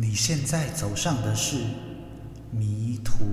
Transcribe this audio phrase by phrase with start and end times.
[0.00, 1.56] 你现在走上的是
[2.52, 3.24] 迷途。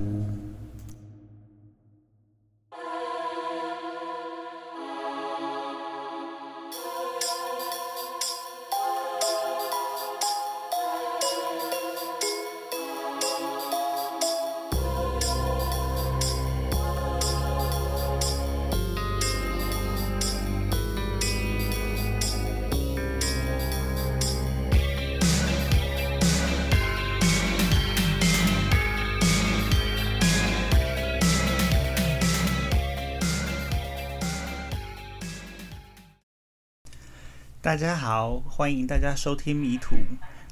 [37.76, 39.98] 大家好，欢迎大家收听迷途。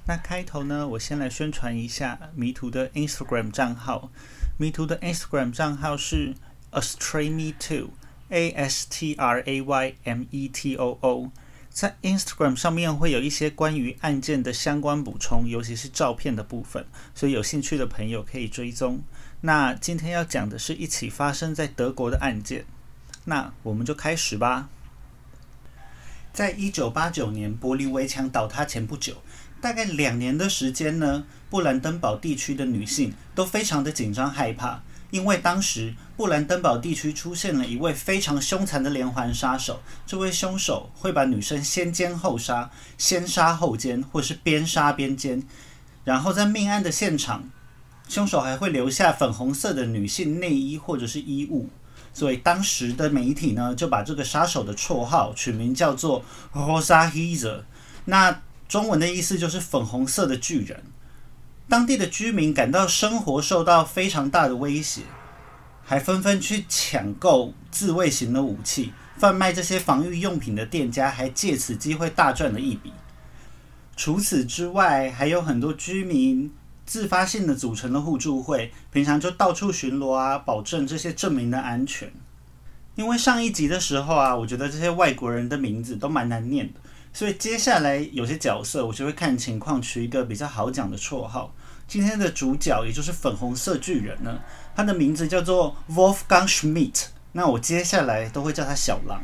[0.05, 4.11] 那开头呢，我先来宣传一下迷途的 Instagram 账号。
[4.57, 6.35] 迷途的 Instagram 账号是
[6.71, 11.31] astraymetoo，A S T R A Y M E T O O。
[11.69, 16.85] 在 Instagram 上面会有一些关于案件的相关补充，尤其是照片的部分，
[17.15, 19.01] 所以有兴趣的朋友可以追踪。
[19.39, 22.65] 那今天要讲的是一起发生在德国的案件，
[23.23, 24.67] 那我们就开始吧。
[26.33, 29.17] 在一九八九年柏林围墙倒塌前不久，
[29.61, 39.83] 大概两年的时间呢，布兰登堡地区的女性都非常的紧张害怕，因为当时布兰登堡地区出现了一位非常凶残的连环杀手。
[40.07, 45.43] 这位凶手会把女生先奸后杀，先杀后奸，或是边杀边奸。
[46.03, 47.47] 然后在命案的现场，
[48.09, 51.69] 凶手还会留下粉红色的女性内衣或者是衣物。
[52.13, 57.61] 所以当时的媒体呢，就把这个杀手的绰号取名叫做 Rosa Hizer，
[58.05, 60.83] 那中文的意思就是粉红色的巨人。
[61.67, 65.01] 当地的居民感到生活受到非常大的威胁，
[65.83, 72.93] 还纷纷去抢购自卫型的武器，贩卖这些防御用品的店家还借此机会大赚了一笔。
[73.95, 76.51] 除此之外，还有很多居民。
[76.85, 82.11] 自发性的组成的互助会，平常就到处巡逻啊，保证这些证明的安全。
[82.95, 86.79] 因为上一集的时候啊，我觉得这些外国人的名字都蛮难念的，
[87.11, 91.53] 所以接下来有些角色我就会看情况取一个比较好讲的绰号。
[91.87, 94.39] 今天的主角也就是粉红色巨人呢，
[94.75, 99.21] 他的名字叫做 Wolfgang Schmidt，那我接下来都会叫他小狼。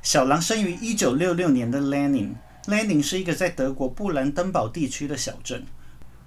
[0.00, 5.64] 小狼生于一九六六年的 Lenin，Lenin 是一个在德国布兰登堡地区的小镇。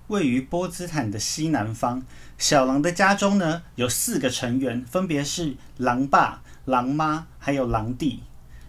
[0.08, 2.04] 位于波茨坦的西南方，
[2.38, 8.22] 小狼的家中呢有四个成员，分别是狼爸、狼妈还有狼弟。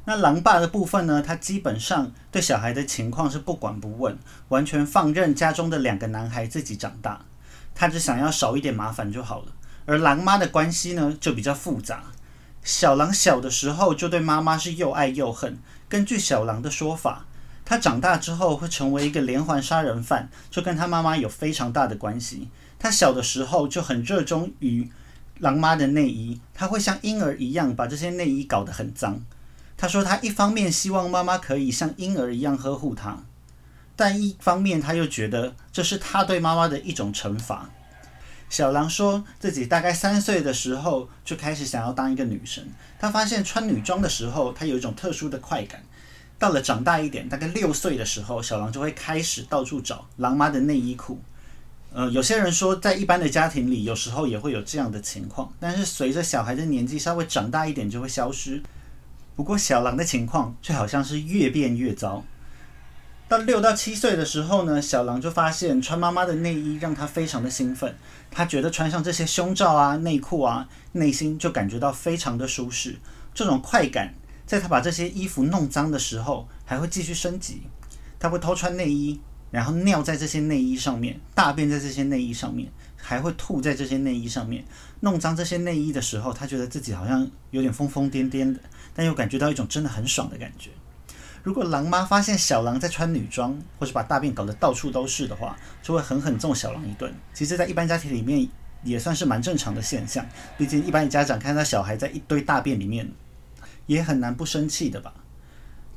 [0.06, 7.20] 那狼爸的部分呢，他基本上对小孩的情况是不管不问，完全放任家中的两个男孩自己长大，
[7.74, 9.52] 他只想要少一点麻烦就好了。
[9.84, 12.04] 而狼妈的关系呢就比较复杂，
[12.62, 15.58] 小狼小的时候就对妈妈是又爱又恨。
[15.88, 17.26] 根据小狼的说法。
[17.66, 22.48] 他长大之后会成为一个连环杀人犯，就跟他妈妈有非常大的关系。
[22.78, 24.88] 他小的时候就很热衷于
[25.40, 29.20] 狼妈的内衣，他会像婴儿一样把这些内衣搞得很脏。
[29.76, 33.18] 他说他一方面希望妈妈可以像婴儿一样呵护他，
[33.96, 37.68] 但一方面他又觉得这是他对妈妈的一种惩罚。
[38.48, 42.64] 小狼说自己大概三岁的时候就开始想要当一个女生，
[42.98, 45.82] 他发现穿女装的时候他有一种特殊的快感。
[46.38, 51.20] 到了长大一点，大概六岁的时候，小狼就会开始到处找狼妈的内衣裤。
[51.92, 58.62] 呃，有些人说，在一般的家庭里，有时候也会有这样的情况，但是随着小孩的年纪稍微长大一点，就会消失。
[59.34, 62.22] 不过小狼的情况却好像是越变越糟。
[63.28, 67.96] 到六到七岁的时候呢，小狼就发现穿妈妈的内衣让他非常的兴奋，
[68.30, 72.96] 他觉得穿上这些胸罩啊、内裤啊，内心就感觉到非常的舒适，
[73.34, 74.14] 这种快感。
[74.46, 77.62] 在他把这些衣服弄脏的时候，还会继续升级。
[78.18, 79.20] 他会偷穿内衣，
[79.50, 84.64] 然后尿在这些内衣上面，大便在这些内衣上面，还会吐在这些内衣上面。
[85.00, 88.60] 弄脏这些内衣的时候，他觉得自己好像有点疯疯癫癫的，
[88.94, 90.70] 但又感觉到一种真的很爽的感觉。
[91.42, 97.12] 如果狼妈发现小狼在穿女装，或是把大便搞得到处都是的话，就会狠狠揍小狼一顿。
[97.34, 98.48] 其实，在一般家庭里面，
[98.82, 100.24] 也算是蛮正常的现象。
[100.56, 103.08] 毕竟，一般的家长看到小孩在一堆大便里面。
[103.86, 105.14] 也很难不生气的吧？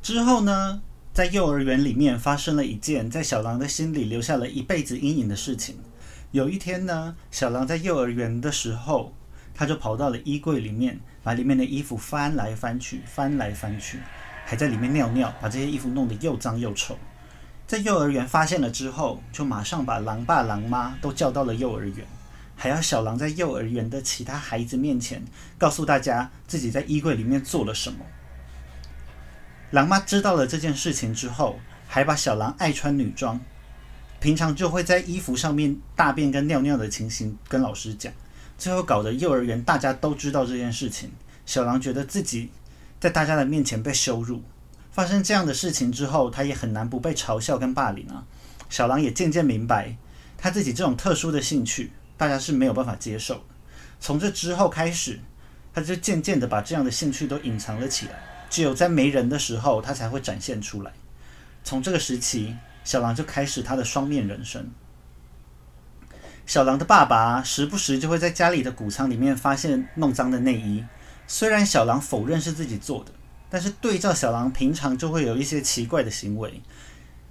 [0.02, 0.82] 之后呢，
[1.14, 5.78] 在幼儿园里面发生了一件在小狼的心里留下了一辈子阴影的事情。
[6.32, 9.14] 有一天呢，小狼在幼儿园的时候，
[9.54, 14.00] 他就跑到了衣柜里面，把里面的衣服翻来翻去，翻来翻去，
[14.46, 16.98] 还在里面尿尿，把这些衣服弄得又脏又臭。
[17.68, 22.06] 在幼儿园发现了之后，就马上把狼爸狼妈都叫到了幼儿园。
[22.62, 25.24] 还要小狼在幼儿园的其他孩子面前
[25.58, 28.00] 告诉大家自己在衣柜里面做了什么。
[29.72, 31.58] 狼妈知道了这件事情之后，
[31.88, 33.40] 还把小狼爱穿女装
[34.20, 38.12] 平常就会在衣服上面大便跟尿尿的情形跟老师讲，
[38.58, 41.10] 最后搞得幼儿园大家都知道这件事情。
[41.46, 42.50] 小狼觉得自己
[43.00, 44.44] 在大家的面前被羞辱，
[44.92, 48.26] 发生这样的事情之后，他也很难不被嘲笑跟霸凌啊。
[48.70, 49.96] 小狼也渐渐明白，
[50.38, 53.42] 他自己这种特殊的兴趣，大家是没有办法接受的。
[54.02, 55.18] 从这之后开始，
[55.74, 60.92] 他就渐渐的把这样的兴趣都隐藏了起来，只有在没人的时候，他才会展现出来。
[61.64, 64.70] 从这个时期，小狼就开始他的双面人生。
[66.46, 70.84] 小狼的爸爸时不时就会在家里的谷仓里面发现弄脏的内衣。
[71.26, 73.12] 虽然小狼否认是自己做的，
[73.50, 76.62] 但是对照小狼平常就会有一些奇怪的行为，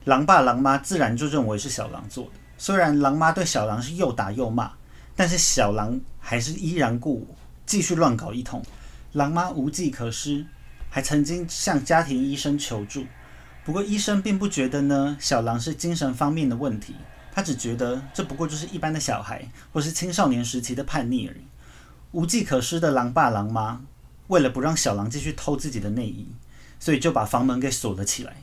[0.04, 2.30] 狼爸狼妈自然就认为是小狼做的。
[2.58, 4.72] 虽然狼妈对小狼是又打又骂，
[5.14, 8.60] 但是小狼还是依然故我，继续乱搞一通。
[9.12, 10.44] 狼妈无计可施，
[10.90, 13.06] 还曾经向家庭医生求助，
[13.64, 16.96] 不过医生并不觉得呢小狼是精神方面的问题，
[17.32, 21.44] 他只觉得这不过就是一般的小孩或是青少年时期的叛逆而已。
[22.10, 23.80] 无计可施的狼爸狼妈，
[24.26, 26.26] 为了不让小狼继续偷自己的内衣，
[26.80, 28.36] 所以就把房门给锁了起来。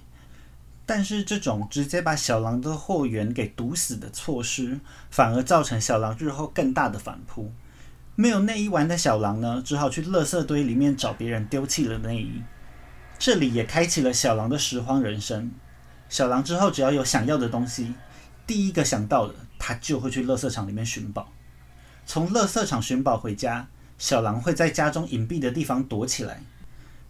[0.86, 4.80] 但是这种直接把小狼的货源给堵死的措施，
[5.10, 7.52] 反而造成小狼日后更大的反扑。
[8.16, 12.42] 没有内衣玩的小狼呢，只好去垃圾堆里面找别人丢弃了内衣。
[13.18, 15.52] 这里也开启了小狼的拾荒人生。
[16.08, 17.94] 小狼之后只要有想要的东西，
[18.46, 21.34] 第一个想到的，他就会去垃圾场里面寻宝。
[22.06, 23.68] 从垃圾场寻宝回家，
[23.98, 26.44] 小狼会在家中隐蔽的地方躲起来，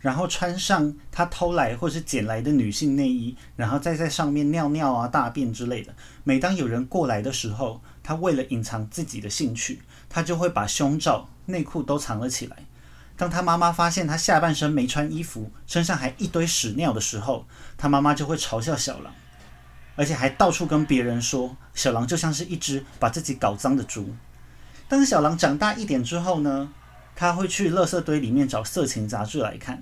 [0.06, 5.92] 然后穿上他偷来或是捡来的女性内衣，然后再在上面尿尿啊、大便之类的。
[6.24, 12.56] 每当有人过来的时候，他为了隐藏自己的兴趣，他就会把胸罩、内裤都藏了起来。
[13.18, 19.12] 当他妈妈发现他下半身没穿衣服，身上还一堆屎尿的时候，他妈妈就会嘲笑小狼，
[19.96, 24.13] 而且还到处跟别人说，小狼就像是一只把自己搞脏的猪。
[24.88, 26.72] 当小狼长大一点之后呢，
[27.16, 29.81] 他会去垃圾堆里面找色情杂志来看。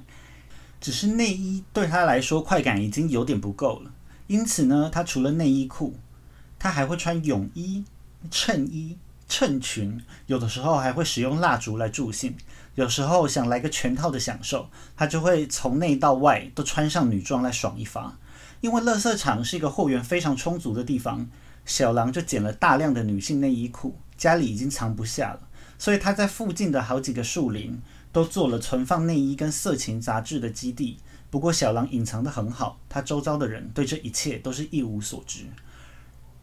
[0.83, 3.91] 只是内衣对他来说快感已经有点不够了，
[4.27, 5.95] 因此呢，他除了内衣裤，
[6.59, 7.85] 他还会穿泳衣、
[8.29, 8.97] 衬衣、
[9.29, 12.35] 衬裙，有的时候还会使用蜡烛来助兴。
[12.75, 18.17] 有时候想来个全套的享受，他就会从内到外都穿上女装来爽一发。
[18.59, 21.29] 因为垃圾场是一个货源非常充足的地方，
[21.63, 23.95] 小狼就捡了大量的女性内衣裤。
[24.17, 25.39] 家里已经藏不下了，
[25.77, 27.81] 所以他在附近的好几个树林
[28.13, 30.99] 都做了存放内衣跟色情杂志的基地。
[31.29, 35.47] 不过小狼隐藏得很好，他周遭的人对这一切都是一无所知。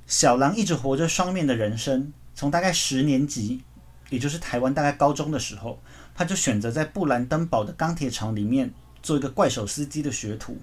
[0.06, 3.62] 小狼一直活着双面的人生，从大概十年级，
[4.08, 5.80] 也就是台湾大概高中的时候，
[6.12, 10.58] 他就选择在布兰登堡的钢铁厂里面做一个怪手司机的学徒。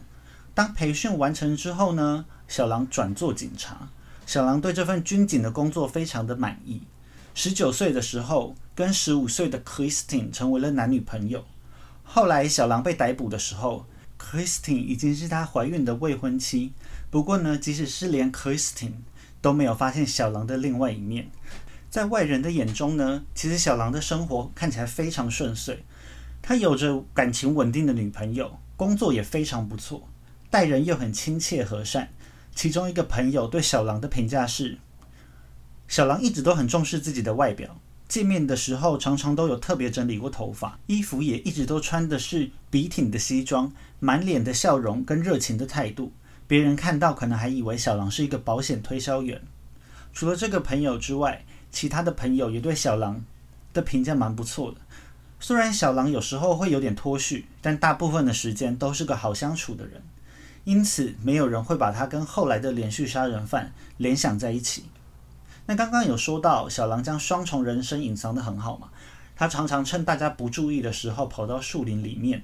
[0.54, 3.90] 当培训完成之后呢，小狼转做警察。
[4.26, 6.82] 小狼对这份军警的工作非常的满意。
[7.40, 11.46] 十九岁的时候，跟十五岁的 Christine 成为了男女朋友。
[12.04, 13.86] 后来小狼被逮捕的时候
[14.18, 16.74] ，Christine 已经是他怀孕的未婚妻。
[17.12, 18.94] 不过呢，即使是连 Christine
[19.40, 21.30] 都没有发现小狼的另外一面。
[21.92, 25.86] 在外人的眼中呢，其实小狼的生活看起来非常顺遂。
[26.42, 30.10] 他有着感情稳定的女朋友，工作也非常不错，
[30.50, 32.10] 待人又很亲切和善。
[32.56, 34.80] 其中一个朋友对小狼的评价是。
[35.88, 37.80] 小狼一直都很重视自己的外表，
[38.10, 46.12] 见面的时候常常都有特别整理过头发，衣服也一直都穿的是笔挺的西装，满脸的笑容跟热情的态度，
[46.46, 49.42] 别人看到可能还以为小狼是一个保险推销员。
[50.14, 53.24] 除了这个朋友之外，其他的朋友也对小狼
[53.74, 54.78] 的评价蛮不错的。
[55.40, 60.02] 虽然小狼有时候会有点脱序，但大部分的时间都是个好相处的人，
[60.64, 64.86] 因此没有人会把他跟后来的连续杀人犯联想在一起。
[65.68, 68.90] 那刚刚有说到小狼将双重人生隐藏得很好嘛？
[69.36, 72.44] 他常常趁大家不注意的时候跑到树林里面，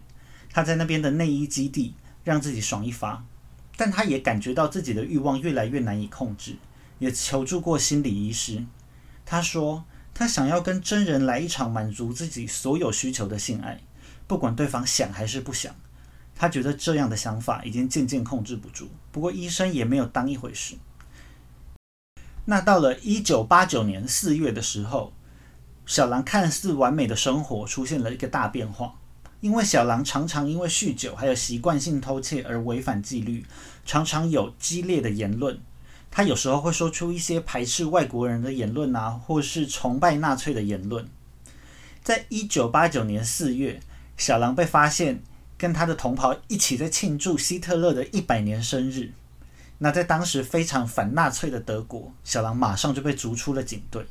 [0.52, 3.26] 他在那边的内衣基地让自己爽一发。
[3.76, 6.58] 但他也感觉到自己的欲望越来越难以控制，
[7.00, 8.64] 也求助过心理医师。
[9.26, 13.82] 他说他想要跟真人来一场满足自己所有需求的性爱，
[14.28, 15.74] 不管对方想还是不想。
[16.36, 18.90] 他觉得这样的想法已经渐渐控制不住。
[19.12, 20.76] 不过医生也没有当一回事。
[22.46, 25.14] 那到了一九八九年四月的时候，
[25.86, 28.96] 小狼看似完美的生活出现了一个大变化。
[29.40, 33.46] 因为小狼常常因为酗酒还有习惯性偷窃而违反纪律，
[33.86, 35.60] 常常有激烈的言论。
[36.10, 41.08] 他有时候会说出一些排斥外国人的言论啊，或是崇拜纳粹的言论。
[42.02, 43.82] 在一九八九年四月，
[44.16, 45.22] 小狼被发现
[45.58, 49.12] 跟他的同袍一起在庆祝希特勒的一百年生日。
[49.80, 54.06] 那在当时非常反纳粹的德国，小狼马上就被逐出了警队。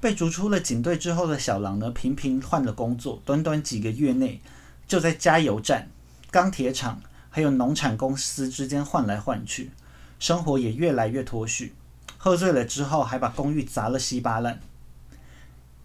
[0.00, 4.40] 被逐出了警队之后的小狼呢，频频换了工作，短短几个月内
[4.86, 5.88] 就在加油站、
[6.30, 9.72] 钢铁厂还有农产公司之间换来换去，
[10.20, 11.74] 生活也越来越脱序。
[12.16, 14.60] 喝醉了之后，还把公寓砸了稀巴烂。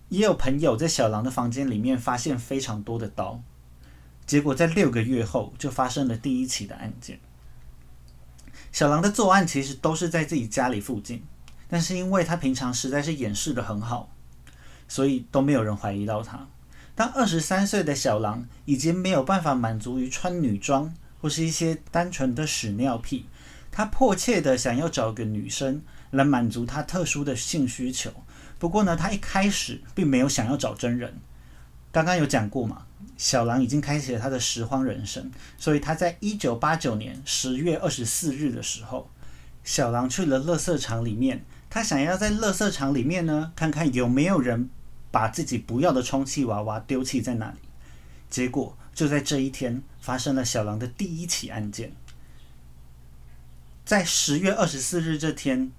[0.10, 3.42] 也有朋友在小狼的房间里面发现非常多的刀，
[4.28, 7.20] 结果在六个月后就发生了第一起的案件。
[8.74, 11.24] 小狼的作案其实都是在自己家里附近。
[11.70, 14.12] 但是因为他平常实在是掩饰的很好，
[14.88, 16.48] 所以都没有人怀疑到他。
[16.94, 23.26] 当二十三岁的小狼已经没有办法满足于穿女装或是一些单纯的屎尿屁，
[23.72, 28.12] 他迫切的想要找个女生来满足他特殊的性需求。
[28.60, 31.20] 不过呢，他一开始并没有想要找真人。
[31.92, 32.86] 刚刚有讲过嘛，
[33.18, 39.10] 小狼已经开启了他的拾荒人生，所以他在一九八九年十月二十四日的时候，
[39.64, 41.44] 小狼去了垃圾场里面。
[41.70, 44.70] 他想要在垃圾场里面呢，看看有没有人
[45.10, 47.58] 把自己不要的充气娃娃丢弃在那里。
[48.30, 51.92] 结果就在这一天发生了小狼的第一起案件。
[53.84, 55.72] 在十月二十四日这天，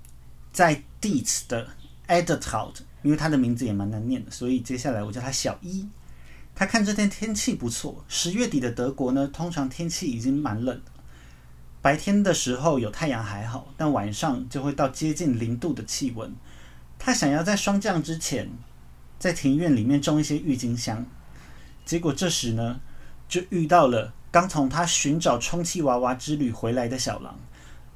[0.53, 1.69] 在 Dietz 的
[2.09, 5.87] e d i t o u t 因为他的名字也蛮难念的，所以接下来我叫他小一。
[6.55, 10.81] 他看这天天气不错，十月底的德国呢，通常天气已经蛮冷。
[11.83, 16.33] 白天的时候有太阳还好，但晚上就会到接近零度的气温。
[16.99, 18.49] 他想要在霜降之前，
[19.19, 21.05] 在庭院里面种一些郁金香。
[21.85, 22.81] 结果这时呢，
[23.29, 27.39] 就遇到了刚从他寻找充气娃娃之旅回来的小狼。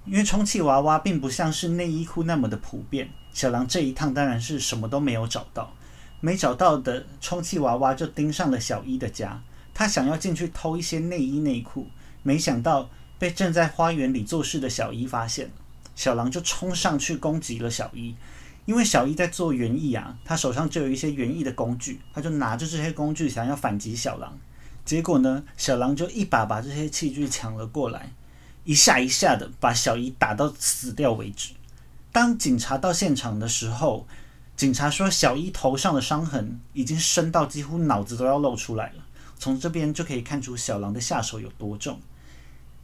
[0.05, 5.73] 因为充气娃娃并不像是内衣裤那么的普遍，小狼这一趟当然是什么都没有找到。
[6.21, 9.43] 没找到的充气娃娃就盯上了小一的家。
[9.73, 11.87] 他想要进去偷一些内衣内裤，
[12.23, 12.89] 没想到。
[13.21, 15.51] 被正在花园里做事的小一发现，
[15.97, 18.15] 小狼就冲上去攻击了小一。
[18.65, 24.39] 因为小一在做园艺啊，他手上就有一些园艺的工具，他就拿着这些工具想要反击小狼。
[24.85, 28.13] 结果呢，小狼就一把把这些器具抢了过来，
[28.63, 31.55] 一下一下的把小一打到死掉为止。
[32.13, 34.07] 当警察到现场的时候，
[34.59, 39.05] 警察说小一头上的伤痕已经深到几乎脑子都要露出来了。
[39.39, 42.01] 从这边就可以看出小狼的下手有多重。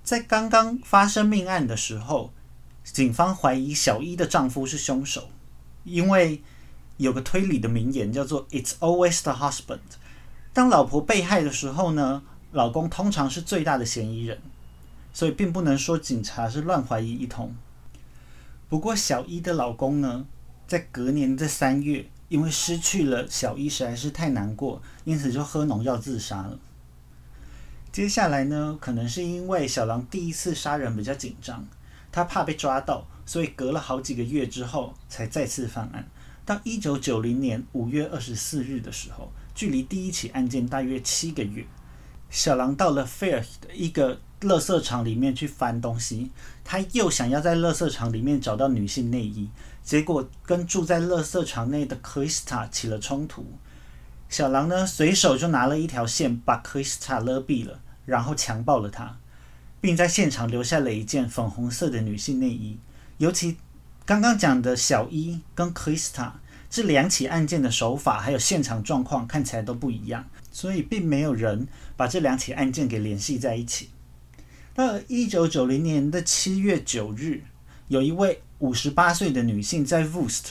[0.04, 2.32] 在刚刚发生命案的时候，
[2.84, 5.30] 警方怀疑小一的丈夫是凶手，
[5.82, 6.40] 因为
[6.96, 9.80] 有个推理的名言叫做 “It's always the husband”。
[10.52, 14.40] 当老婆被害的时候呢，老公通常是最大的嫌疑人，
[15.12, 17.52] 所以并不能说警察是乱怀疑一通。
[18.68, 20.24] 不过小一的老公呢，
[20.66, 26.58] 在隔年的三月，因为失去了小一，实在是太难过，因此就喝农药自杀了。
[27.92, 31.64] 接下来呢，可能是因为小狼第一次杀人比较紧张，
[32.10, 36.08] 他怕被抓到，所以隔了好几个月之后才再次犯案。
[36.44, 41.64] 到一九九零年五月二十四日的时候，距离第一起案件大约七个月，
[42.30, 46.30] 小狼到了 Fair 的一个垃圾场里面去翻东西，
[46.62, 49.48] 他又想要在垃圾场里面找到女性内衣，
[49.82, 53.46] 结果跟住在垃圾场内的 Krista 起了冲突。
[54.28, 57.80] 小狼呢，随手就拿了一条线把 Krista 勒毙了。
[58.06, 59.16] 然后强暴了她，
[59.80, 62.78] 并在现场留下了一件粉红色的女性内衣。
[63.16, 63.56] 尤其
[64.04, 66.32] 刚刚讲的小一跟 Krista
[66.68, 73.88] 这两起案件的手法还有现场状况看起来都不一样，所以并没有人把这两起案件给联系在一起。
[74.74, 77.44] 到一九九零年的七月九日，
[77.88, 80.46] 有一位五十八岁的女性在 Wust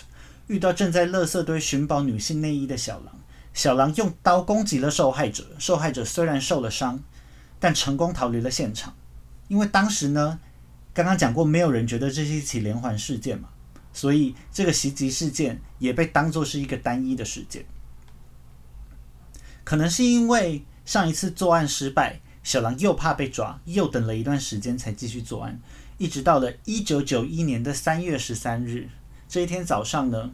[0.48, 3.20] 遇到正在垃圾堆寻宝女性内衣的小狼，
[3.54, 7.04] 小狼用刀攻击了受害者，受害者虽然受了伤。
[7.60, 8.94] 但成功逃离了现场，
[9.48, 10.38] 因为当时呢，
[10.94, 13.48] 刚刚讲过，没有人觉得这是一起连环事件嘛，
[13.94, 17.64] 所以这个袭击事件也被当作是一个单一的事件。
[19.64, 25.60] 可能是因为上一次作案失败，小狼又怕被抓，又等了一段时间才继续作案，
[25.98, 28.90] 一直到了一九九一年的三月十三日
[29.28, 30.32] 这一天早上呢，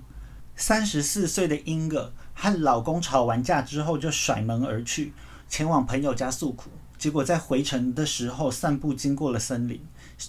[0.56, 5.14] 三十四岁的英格和老公吵完架之后就甩门而去，
[5.48, 6.70] 前往朋友家诉苦。
[6.98, 9.82] 结果在回程的时候，散步经过了森林。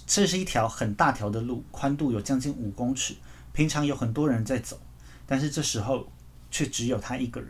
[0.07, 3.15] 这是一条很大条的路，宽度有将近五公尺。
[3.51, 4.79] 平常有很多人在走，
[5.25, 6.07] 但是这时候
[6.49, 7.49] 却只有他一个人。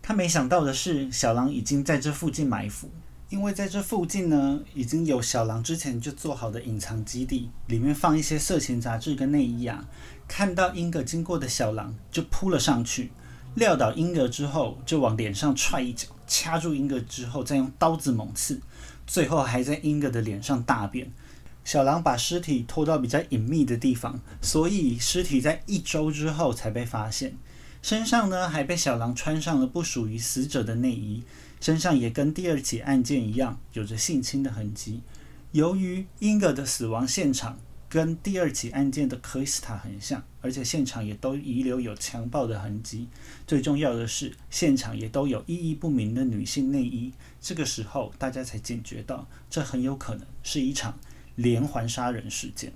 [0.00, 2.88] 他没想到的是，小狼已经在这附近埋伏，
[3.28, 9.88] 因为在这附近呢，已经有小狼之前就做好的隐藏基地，里面放一些色情杂志跟内衣啊。
[10.28, 13.10] 看到英格经过的小狼就扑了上去，
[13.56, 16.06] 撂倒英格之后，就往脸上踹一脚。
[16.28, 18.60] 掐住英格之后，再用刀子猛刺，
[19.06, 21.10] 最后还在英格的脸上大便。
[21.64, 27.36] 小狼把尸体拖到比较隐秘的地方，所以尸体在一周之后才被发现。
[27.82, 31.22] 身上呢还被小狼穿上了不属于死者的内衣，
[31.60, 35.00] 身上也跟第二起案件一样有着性侵的痕迹。
[35.52, 37.58] 由于婴儿的死亡现场
[37.88, 43.08] 跟第二起案件的克里斯塔很像，而且现场也都遗留有强暴的痕迹。
[43.46, 47.12] 最重要的是，现场也都有意义不明的女性内衣。
[47.40, 50.98] 这个时候，大家才警觉到，这很有可能是一场
[51.36, 52.72] 连环杀人事件。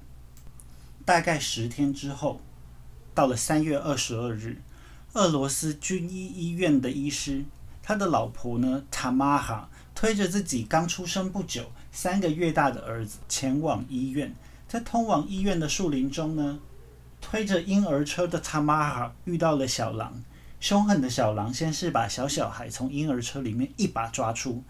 [1.05, 2.41] 大概十天之后，
[3.15, 4.63] 到了三月二十二日。
[5.15, 7.45] 俄罗斯军医医院的医师，
[7.91, 14.33] 他的老婆呢，塔玛哈推着自己刚出生不久、三个月大的儿子前往医院。
[14.69, 16.61] 在通往医院的树林中呢，
[17.21, 20.23] 推着婴儿车的塔玛哈遇到了小狼。
[20.61, 24.63] 凶狠的小狼先是把小小孩从婴儿车里面一把抓出，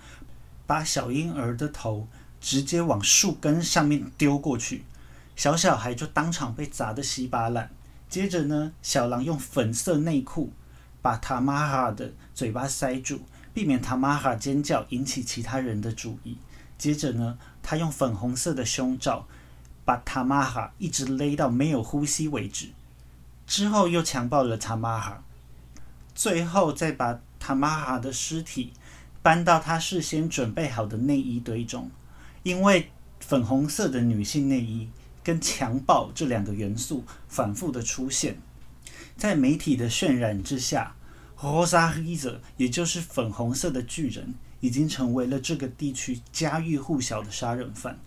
[0.66, 2.08] 把小婴儿的头
[2.40, 4.86] 直接往树根上面丢过去，
[5.36, 7.70] 小小孩就当场被砸得稀巴烂。
[8.08, 10.54] 接着呢，小狼用粉色内裤
[11.02, 13.20] 把塔玛哈的嘴巴塞住，
[13.52, 16.36] 避免塔玛哈尖叫引起其他人的注意。
[16.78, 19.26] 接着呢，他用粉红色的胸罩
[19.84, 22.70] 把塔玛哈一直勒到没有呼吸为止。
[23.46, 25.22] 之后又强暴了塔玛哈，
[26.14, 28.72] 最后再把塔玛哈的尸体
[29.22, 31.90] 搬到他事先准备好的内衣堆中。
[32.42, 32.90] 因为
[33.20, 34.88] 粉红色的女性内衣。
[35.22, 38.40] 跟强暴这两个元素反复的出现，
[39.20, 40.96] 在媒体的渲染之下
[41.38, 47.98] ，Rosa Hizer，也就是粉红色的巨人，已经成为了这个地区家喻户晓的杀人犯。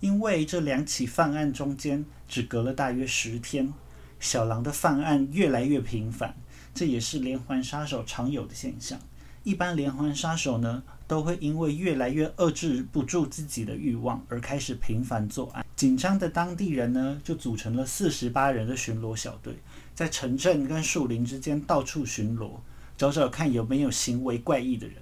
[0.00, 3.74] 因为这两起犯案中间只隔了大约十天，
[4.18, 6.34] 小狼的犯案越来越频繁，
[6.72, 8.98] 这也是连环杀手常有的现象。
[9.42, 15.64] 一般连环杀手呢，都会因为越来越遏制不住自己的欲望，而开始频繁作案。
[15.74, 19.56] 紧张的当地人呢，就组成了四十八人的巡逻小队，
[19.94, 22.60] 在城镇跟树林之间到处巡逻，
[22.96, 24.96] 找找看有没有行为怪异的人。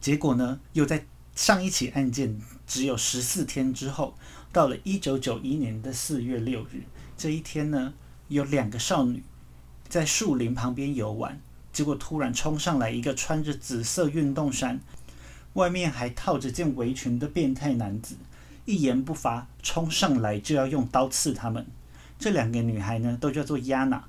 [0.00, 4.16] 结果呢，又在上一起案件只有十四天之后，
[4.52, 6.84] 到了一九九一年的四月六日，
[7.18, 7.92] 这一天呢，
[8.28, 9.22] 有两个少女
[9.86, 11.38] 在树林旁边游玩。
[11.72, 14.80] 结果突然冲上来一个穿着紫色运动衫，
[15.54, 18.16] 外面还套着件围裙的变态男子，
[18.64, 21.66] 一言不发冲上来就要用刀刺他们。
[22.18, 24.04] 这两个女孩呢都叫做亚娜，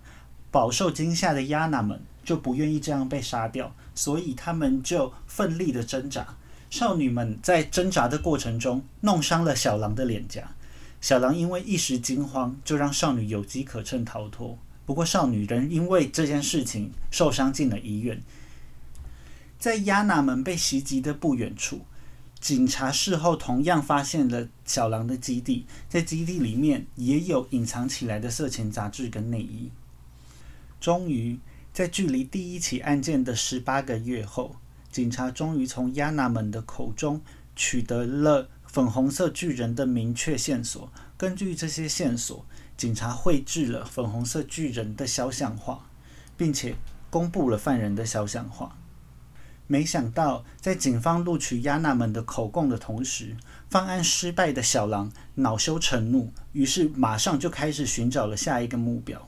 [0.52, 6.36] 饱受惊吓的亚娜们就不愿意这样被杀掉，所以他们就奋力的挣扎。
[6.70, 10.56] 少女们在挣扎的过程中弄伤了小狼的脸颊，
[11.00, 14.58] 小狼因为一时惊慌，就让少女有机可乘逃脱。
[14.86, 18.22] 不过，少女仍因为这件事情受伤进了医院。
[19.58, 21.86] 在亚娜们被袭击的不远处，
[22.42, 29.72] 警察事后同样发现了小狼的基地，在基地里面也有隐藏起来的色情杂志跟内衣。
[30.82, 31.40] 终于，
[31.72, 34.58] 在距离第一起案件的十八个月后，
[34.92, 37.22] 警察终于从亚娜们的口中
[37.56, 40.92] 取得了粉红色巨人的明确线索。
[41.18, 45.86] 根据这些线索，警察绘制了粉红色巨人的肖像画，
[46.36, 46.76] 并且
[47.10, 48.76] 公布了犯人的肖像画。
[49.66, 53.38] 没想到，在警方录取亚娜们的口供的同时，
[53.70, 59.28] 犯案失败的小狼恼羞成怒，于是马上就开始寻找了下一个目标。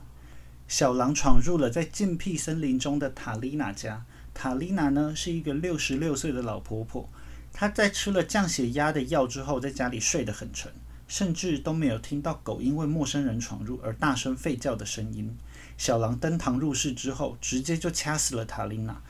[0.68, 4.04] 小狼闯入了在禁闭森林中的塔丽娜家。
[4.34, 7.08] 塔丽娜呢，是一个六十六岁的老婆婆。
[7.52, 10.70] 她在吃了降血压的药之后，在家里睡得很沉。
[11.08, 15.36] 甚至都没有听到狗因为陌生人闯入而大声吠叫的声音。
[15.78, 19.00] 小狼登堂入室之后，直接就掐死了塔琳娜，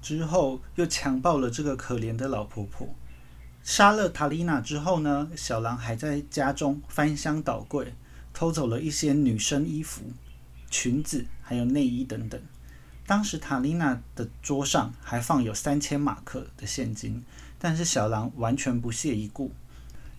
[0.00, 2.94] 之后又强暴了这个可怜的老婆婆。
[3.62, 7.94] 杀了塔琳娜之后呢，小狼还在家中翻箱倒柜，
[8.34, 10.02] 偷走了一些女生衣服、
[10.70, 12.40] 裙子还有内衣等等。
[13.06, 17.24] 当时塔琳娜的桌上还放有三千马克的现金，
[17.58, 19.52] 但是小狼完全不屑一顾。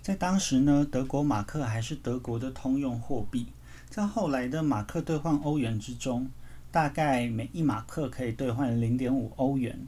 [0.03, 3.47] 在当时呢，德国马克还是德国的通用货币。
[3.89, 6.29] 在后来的马克兑换欧元之中，
[6.71, 9.79] 大概每一马克可以兑换零点五欧元，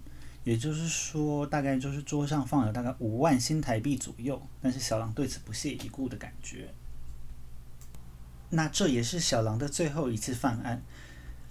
[0.46, 4.42] 也就是说，大概就是桌上放了大概五万新台币左右。
[4.62, 6.70] 但是小狼对此不屑一顾的感觉。
[8.52, 10.82] 那这也是小狼的最后一次犯案。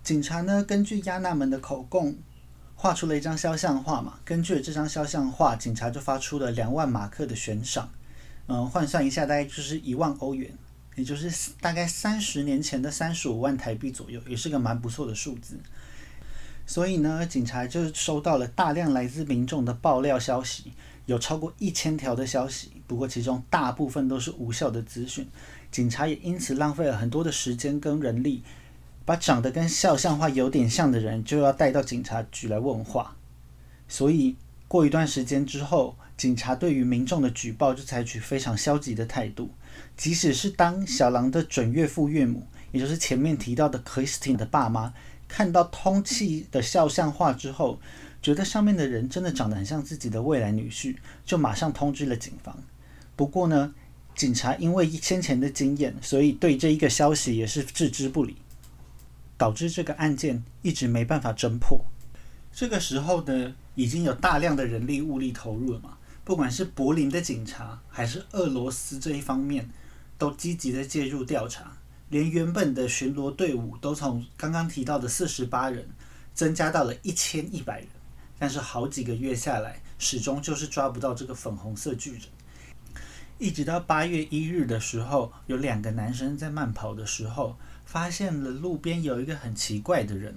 [0.02, 2.16] 警察呢，根据亚纳门的口供，
[2.76, 4.20] 画出了一张肖像画嘛。
[4.24, 7.90] 根据这张肖像画，警察就发出了两万马克的悬赏。
[8.46, 10.52] 嗯，换算一下，大概就是一万欧元，
[10.96, 15.58] 也就是大概三十年前的三十五万台币左右，也是个蛮不错的数字。
[16.66, 20.72] 所以呢，警察就收到了大量来自民众的爆料消息，
[21.06, 25.26] 有超过一千条的消息不过其中大部分都是无效的资讯。
[25.70, 28.42] 警察也因此浪费了很多的时间跟人力，
[29.04, 33.16] 把长得跟肖像画有点像的人就要带到警察局来问话。
[33.88, 34.36] 所以
[34.68, 39.50] 过一段时间之后，警察对于民众的举报就采取非常消极的态度。
[39.96, 44.94] 即使是当小狼的准岳父岳母，也就是前面提到的 Christine 的爸妈，
[45.26, 47.80] 看到通气的肖像画之后，
[48.22, 52.56] 觉得上面的人真的长得很像自己的未来女婿，就马上通知了警方。
[53.16, 53.74] 不过呢，
[54.14, 58.36] 警察因为先前的经验，所以对这一个消息也是置之不理，
[59.36, 61.84] 导致这个案件一直没办法侦破。
[62.52, 69.70] 这个时候呢，已经有大量的人力物力投入了嘛，不管是柏林的警察，还是俄罗斯这一方面。
[70.16, 71.76] 都积极的介入调查，
[72.08, 75.88] 连原本的巡逻队伍都从刚刚提到的四十八人
[76.32, 77.88] 增加到了一千一百人。
[78.38, 82.20] 但是好几个月下来，始终就是抓不到这个粉红色巨人。
[83.38, 90.36] 一直到八月一日的时候，有两个男生在慢跑的时候，发现了路边有一个很奇怪的人。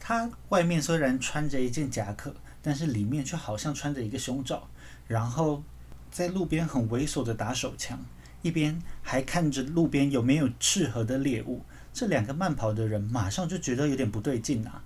[0.00, 4.68] 他外面虽然穿着一件夹克，但是里面却好像穿着一个胸罩，
[5.08, 5.64] 然后
[6.12, 7.98] 在路边很猥琐的打手枪。
[8.40, 14.84] 一边还看着路边有没有适合的猎物，这两个慢跑的人马上就觉得有点不对劲啊。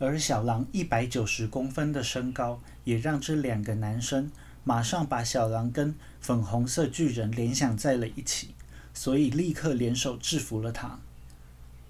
[0.00, 4.28] 而小狼一百九十公分的身高，也让这两个男生
[4.64, 8.56] 马上把小狼跟粉红色巨人联想在了一起，
[8.92, 10.98] 所以立刻联手制服了他。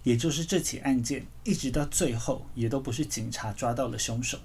[0.02, 4.38] 也就是这起案件一直到最后，也都不是警察抓到了凶手。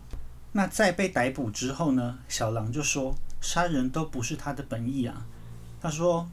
[0.57, 2.17] 那在被逮捕之后呢？
[2.29, 5.25] 小狼就说杀人都不是他的本意啊。
[5.81, 6.29] 他说：“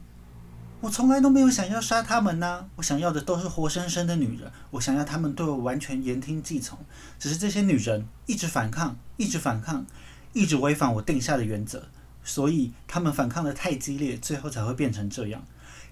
[0.79, 6.79] 我从来都没有想要杀他们呐，我想要的都是活生生的女人，我想要他们对我完全言听计从。
[7.19, 9.85] 只是这些女人一直反抗，一直反抗，
[10.31, 11.83] 一直违反我定下的原则，
[12.23, 15.43] 所以他们反抗的太激烈，最后才会变成这样。”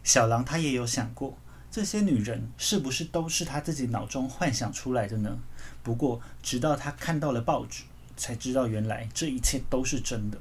[0.06, 1.38] 小狼他也有想过，
[1.70, 5.38] 这些女人是不是都是他自己脑中幻想出来的呢？
[5.84, 7.84] 不过，直到他看到了报纸，
[8.16, 10.38] 才知道原来这一切都是真的。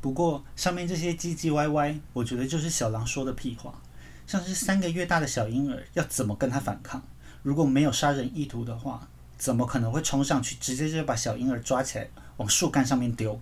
[0.00, 3.80] 不过上面这些唧唧歪歪，我觉得就是小狼说的屁话。
[4.26, 7.02] 像是三个月大的小婴儿要怎么跟他反抗？
[7.42, 13.40] 如果没有杀人意图的话，怎么可能会冲上去直接就把小婴儿抓起来往树干上面丢？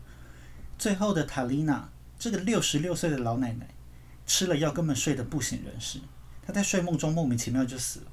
[0.78, 3.66] 最后的塔丽娜这个六十六岁的老奶奶
[4.26, 5.98] 吃了药根本睡得不省人事，
[6.46, 8.06] 她在睡梦中莫名其妙就死了。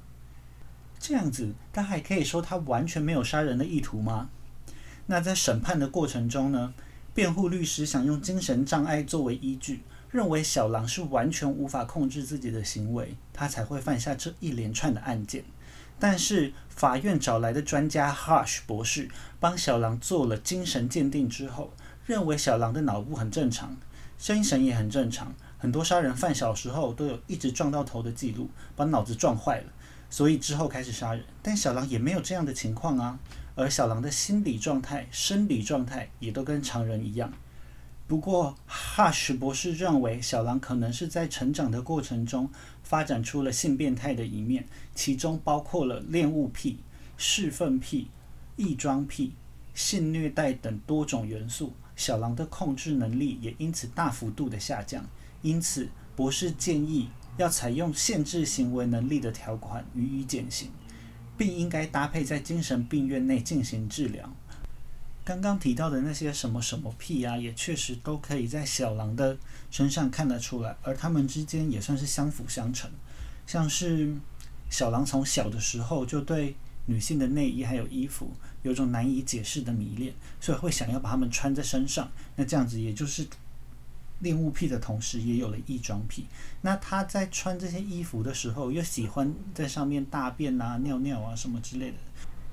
[0.98, 4.30] 这样子，她还可以说她完全没有杀人的意图吗？
[5.06, 6.72] 那在审判的过程中呢？
[7.12, 15.44] 辩护律师想用精神障碍作为依据，认为小狼是完全无法控制自己的行为，他才会犯下这一连串的案件。
[16.00, 21.72] 但是法院找来的专家 Hush 博士帮小狼做了精神鉴定之后，
[22.04, 23.76] 认为小狼的脑部很正常，
[24.18, 25.32] 精神也很正常。
[25.56, 29.66] 很多杀人犯小时候都有一直撞到头的记录，把脑子撞坏了，
[30.10, 31.24] 所以之后开始杀人。
[31.40, 33.18] 但小狼也没有这样的情况啊。
[33.54, 37.32] 而小狼的心理状态、生理状态也都跟常人一样。
[38.06, 42.50] 不过，哈什博士认为小狼可能是在成长的过程中
[42.82, 46.80] 发展出了性变态的一面，其中包括了恋物癖、
[47.16, 48.08] 侍奉癖、
[48.56, 49.32] 异装癖、
[49.72, 51.72] 性虐待等多种元素。
[51.96, 55.06] 小狼的控制能力也因此大幅度的下降。
[55.40, 60.68] 因此，博士建议要采用限制行为能力的条款予以减刑。
[61.36, 64.34] 并应该搭配在精神病院内进行治疗。
[65.24, 69.36] 刚刚提到的那些什么什么屁啊，也确实都可以在小狼的
[69.70, 72.90] 身上看得出来，而他们之间也算是相辅相成。
[73.46, 74.14] 像是
[74.68, 76.54] 小狼从小的时候就对
[76.86, 82.10] 女性的内衣还有衣服有种难以解释的迷恋，所以会想要把它们穿在身上。
[82.36, 83.26] 那这样子，也就是。
[84.24, 86.26] 恋物癖的同时，也有了异装癖。
[86.62, 91.96] 那他在穿这些衣服的时候，又喜欢在上面大便啊、尿尿啊什么之类的。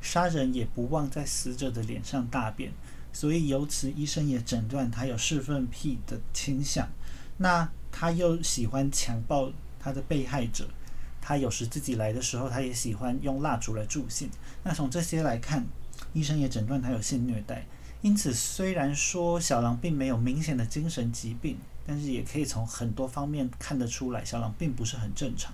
[0.01, 2.71] 杀人也不忘在死者的脸上大便，
[3.13, 6.89] 所以由此医生也诊断他有侍奉癖的倾向。
[7.37, 10.67] 那他又喜欢强暴他的被害者，
[11.21, 14.29] 他有时自己来的时候，他也喜欢用蜡烛来助兴。
[14.63, 15.65] 那从这些来看，
[16.13, 17.65] 医生也诊断他有性虐待。
[18.01, 25.53] 因此，虽然说小狼并没有明显的精神疾病，但是也可以从很多方面看得出来，小狼并不是很正常。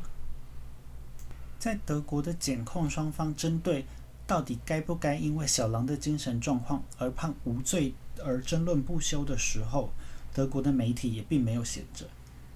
[1.59, 3.85] 在德国的检控双方针对
[4.25, 9.91] 到底该不该因为小狼的精神状况而判无罪而争论不休的时候，
[10.33, 12.05] 德国的媒体也并没有闲着。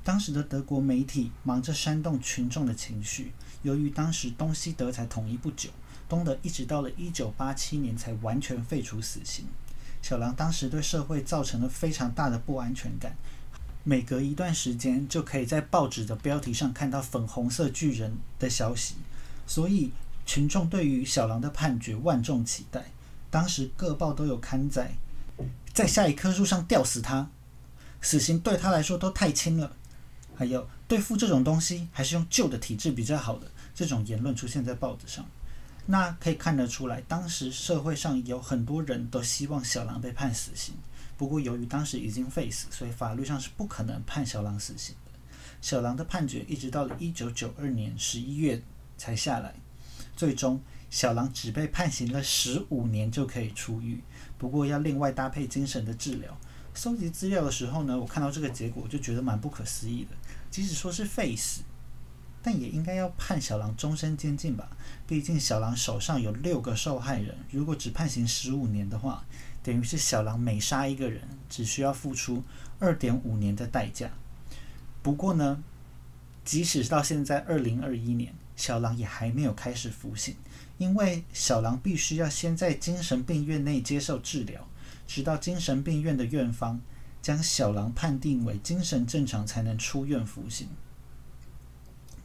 [0.04, 5.70] 当时的德国媒体忙着煽动群众的情绪，由于当时东西德才统一不久，
[6.08, 9.46] 东德一直到了一九八七年才完全废除死刑。
[10.02, 13.16] 小狼当时对社会造成了非常大的不安全感。
[13.84, 18.96] 每隔一段时间，就可以在报纸的标题上看到粉红色巨人的消息，
[19.48, 19.92] 所以
[20.26, 22.86] 群众对于小狼的判决万众期待。
[23.30, 24.92] 当时各报都有刊载，
[25.74, 27.30] 在下一棵树上吊死他，
[28.02, 29.76] 死刑对他来说都太轻了。
[30.36, 35.26] 还有对付这种东西，还是用旧的体制比较好的这种言论出现在报纸上。
[35.92, 40.74] 那可以看得出来，当时社会上有很多人都希望小狼被判死刑。
[41.18, 45.12] 不过，由于当时已经废死，所以法律上是不可能判小狼死刑的。
[45.60, 48.64] 小狼的判决一直到了一九九二年十一月
[48.98, 49.54] 才下来，
[50.16, 54.02] 最终小狼只被判刑了十五年就可以出狱。
[54.38, 56.36] 不过要另外搭配精神的治疗。
[56.74, 60.16] 搜集资料的时候呢，我看到这个结果就觉得蛮不可思议的。
[60.50, 61.62] 即使说是废死，
[62.42, 64.70] 但也应该要判小狼终身监禁吧？
[65.08, 69.24] 毕竟小狼手上有六个受害人，如果只判刑十五年的话。
[69.64, 72.44] 等于是小狼每杀一个人，只需要付出
[72.80, 74.10] 二点五年的代价。
[75.04, 75.62] 不过呢，
[76.44, 80.36] 即使到现在二零二一年，小狼也还没有开始服刑，
[80.80, 84.68] 因为小狼必须要先在精神病院内接受治疗，
[85.06, 86.82] 直到精神病院的院方
[87.22, 90.68] 将小狼判定为精神正常，才能出院服刑。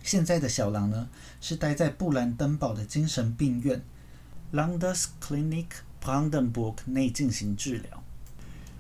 [0.07, 1.11] 现在的小狼呢，
[1.43, 3.83] 是待在布兰登堡的精神病院
[4.53, 5.67] l o n d e r s Clinic）。
[5.99, 8.01] Brandenburg 内进行治疗。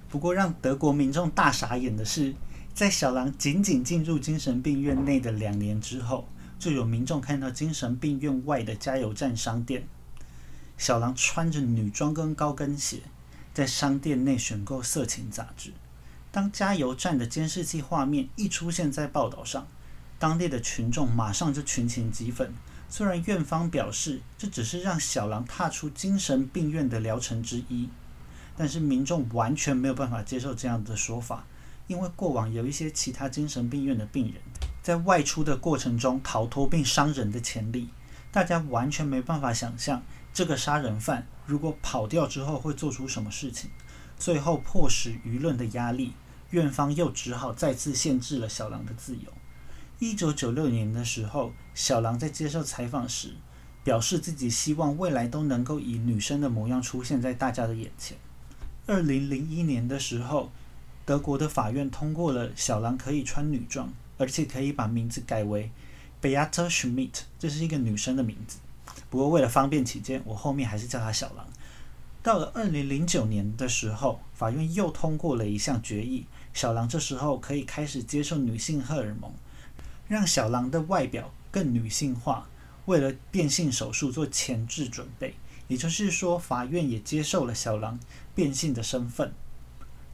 [0.09, 2.33] 不过，让德国民众大傻眼的是，
[2.73, 9.89] 在小狼仅仅进入精神病院内的两年之后，就有民众看到精神病院外的加油站商店，
[10.79, 13.01] 小狼穿着女装跟高跟鞋，
[13.53, 15.73] 在商店内选购色情杂志。
[16.31, 19.67] 当加油站的监视器画面一出现在报道上，
[20.18, 22.52] 当地的群众马上就群情激愤。
[22.88, 27.88] 虽然院方表示这只是让小狼踏出精神病院的疗程之一，
[28.57, 31.44] 但是民众完全没有办法接受这样的说法，
[31.88, 34.40] 因为过往有一些其他精神病院的病人
[34.83, 37.88] 在外出的过程中逃脱并伤人的潜力，
[38.31, 40.00] 大家完全没办法想象
[40.33, 43.68] 这个杀人犯如果跑掉之后会做出什么事情。
[44.16, 46.14] 最后迫使舆论的压力，
[46.50, 49.33] 院方又只好再次限制了小狼的自由。
[49.98, 53.30] 一九九六年的时候，小狼在接受采访时
[53.82, 58.18] 表示自己希望未来都能够以女生的模样出现在大家的眼前。
[58.87, 60.50] 二零零一年的时候，
[61.06, 65.70] 德国的法院通过了小狼可以穿女装，而且可以把名字改为
[66.20, 68.59] Beata Schmidt，这是一个女生的名字。
[69.09, 71.48] 不过为了方便起见，我后面还是叫她小狼。
[72.22, 79.32] 到了二零零九年的时候，法院又通过了一项决议，小狼这时候可以开始接受女性荷尔蒙。
[80.09, 82.49] 让小狼的外表更女性化，
[82.85, 85.35] 为了变性手术做前置准备。
[85.69, 87.99] 也就是说，法院也接受了小狼
[88.37, 89.33] 变性的身份。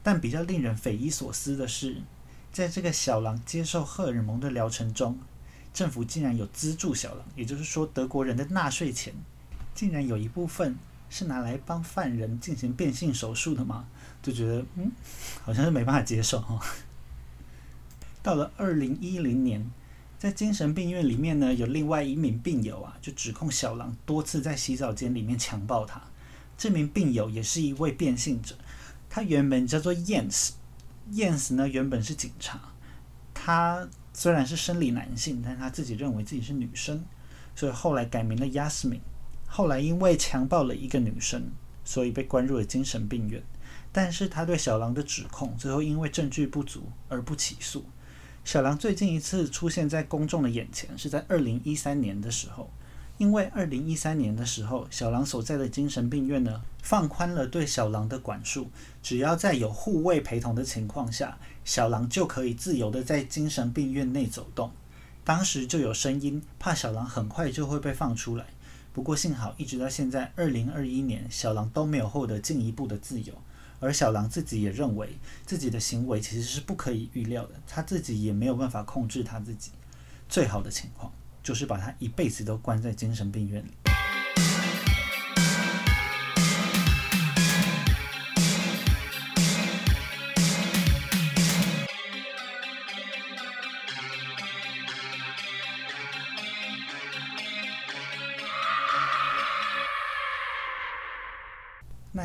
[0.02, 1.98] 但比较令人匪夷所思的是，
[2.50, 5.18] 在这个小狼接受荷尔蒙的疗程中，
[5.74, 7.26] 政府竟然有资助小狼。
[7.36, 9.12] 也就是说，德国人的纳税钱
[9.74, 10.78] 竟然有一部分
[11.10, 13.86] 是拿来帮犯人进行变性手术的吗？
[14.22, 14.90] 就觉得，嗯，
[15.42, 16.58] 好像是没办法接受哈。
[18.22, 19.70] 到了二零一零年。
[20.22, 26.00] 在精神病院里面呢，有另外一名病友啊，就指控小狼多次在洗澡间里面强暴他。
[26.56, 28.54] 这名病友也是一位变性者，
[29.10, 32.60] 他原本叫做 Yens，Yens 呢原本是警察。
[33.34, 37.04] 他虽然是生理男性，但他自己认为自己是女生，
[37.56, 39.00] 所以后来改名了 Yasmin。
[39.48, 41.50] 后来因为强暴了一个女生，
[41.82, 43.42] 所以被关入了精神病院。
[43.90, 47.84] 但是他对小狼的指控最后因为证据不足而不起诉。
[48.44, 52.68] 小狼最近一次出现在公众的眼前是在二零一三年的时候，
[53.16, 58.68] 因为二零一三年的时候，小狼所在的精神病院呢放宽了对小狼的管束，
[59.00, 64.72] 只要在有护卫陪同的情况下，小狼就可以自由的在精神病院内走动。
[65.24, 68.46] 当时就有声音怕小狼很快就会被放出来，
[68.92, 73.32] 不过幸好一直到现在二零二一年，小狼都没有获得进一步的自由。
[73.82, 79.72] 而小狼自己也认为自己的行为其实是不可以预料的，他自己也没有办法控制他自己。
[80.28, 83.70] 最好的情况就是把他一辈子都关在精神病院里。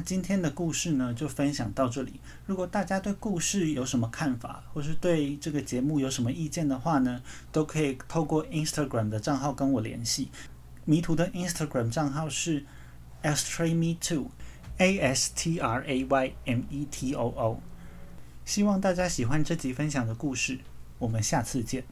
[0.08, 2.22] 今天的故事呢，就分享到这里。
[2.46, 10.30] 如果大家对故事有什么看法，或是对这个节目有什么意见的话呢，都可以透过 Instagram 的账号跟我联系。
[10.86, 12.66] 迷途的 Instagram 账号是
[13.22, 14.32] extreme two
[14.78, 17.62] A S T R A Y M E T O O。
[18.46, 20.60] 希望大家喜欢这集分享的故事，
[21.00, 21.84] 我们下次见。